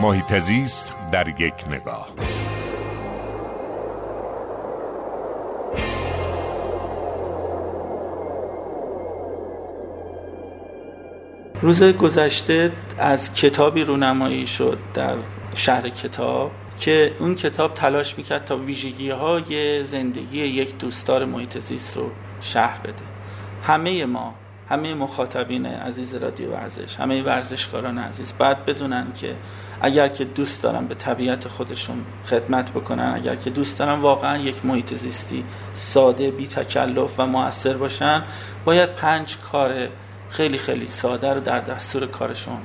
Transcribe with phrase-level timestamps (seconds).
[0.00, 2.08] محیط زیست در یک نگاه.
[11.62, 15.16] روز گذشته از کتابی رونمایی شد در
[15.54, 21.96] شهر کتاب که اون کتاب تلاش می‌کرد تا ویژگی های زندگی یک دوستدار محیط زیست
[21.96, 22.10] رو
[22.40, 23.02] شهر بده.
[23.62, 24.34] همه ما
[24.68, 29.36] همه مخاطبین عزیز رادیو ورزش همه ورزشکاران عزیز باید بدونن که
[29.80, 34.66] اگر که دوست دارن به طبیعت خودشون خدمت بکنن اگر که دوست دارن واقعا یک
[34.66, 38.22] محیط زیستی ساده بی تکلف و موثر باشن
[38.64, 39.88] باید پنج کار
[40.30, 42.58] خیلی خیلی ساده رو در دستور کارشون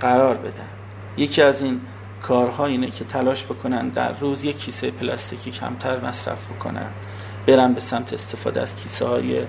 [0.00, 0.68] قرار بدن.
[1.16, 1.80] یکی از این
[2.22, 6.86] کارها اینه که تلاش بکنن در روز یک کیسه پلاستیکی کمتر مصرف بکنن
[7.46, 9.42] برن به سمت استفاده از کیسه های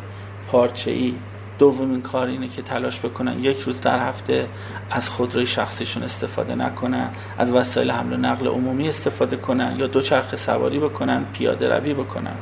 [0.47, 1.15] پارچه ای
[1.59, 4.47] دومین کار اینه که تلاش بکنن یک روز در هفته
[4.91, 10.37] از خودروی شخصیشون استفاده نکنن از وسایل حمل و نقل عمومی استفاده کنن یا دوچرخه
[10.37, 12.35] سواری بکنن پیاده روی بکنن.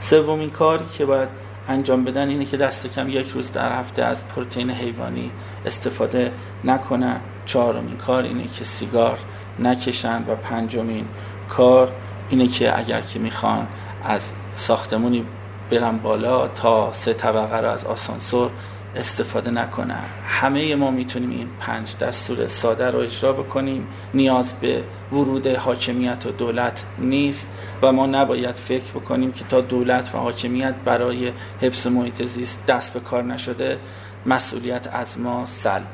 [0.00, 1.28] سومین کاری که باید
[1.68, 5.30] انجام بدن اینه که دست کم یک روز در هفته از پروتئین حیوانی
[5.66, 6.32] استفاده
[6.64, 7.20] نکنن.
[7.44, 9.18] چهارمین کار اینه که سیگار
[9.58, 11.06] نکشن و پنجمین
[11.48, 11.92] کار
[12.30, 13.66] اینه که اگر که می‌خوان
[14.04, 15.24] از ساختمونی
[15.72, 18.50] برن بالا تا سه طبقه رو از آسانسور
[18.96, 23.86] استفاده نکنن همه ما می‌تونیم این پنج دستور ساده رو اجرا بکنیم.
[24.14, 27.46] نیاز به ورود حاکمیت و دولت نیست
[27.82, 32.92] و ما نباید فکر بکنیم که تا دولت و حاکمیت برای حفظ محیط زیست دست
[32.92, 33.78] به کار نشده
[34.26, 35.86] مسئولیت از ما سلبه.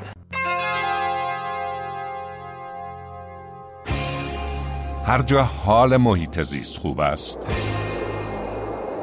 [5.05, 7.39] هر جا حال محیط زیست خوب است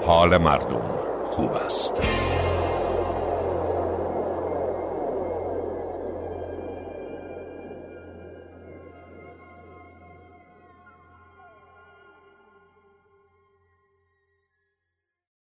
[0.06, 0.82] حال مردم
[1.30, 2.02] خوب است.